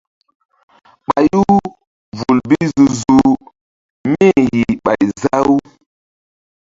[1.07, 1.43] Payu
[2.19, 3.33] vul bi zu-zuh
[4.09, 5.55] mí-i yih ɓay za-u.